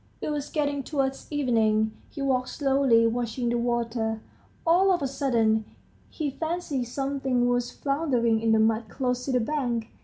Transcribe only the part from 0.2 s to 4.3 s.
was getting towards evening. He walked slowly, watching the water.